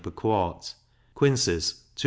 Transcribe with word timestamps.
per 0.03 0.09
quart; 0.09 0.73
quinces 1.13 1.83
2s. 1.95 1.99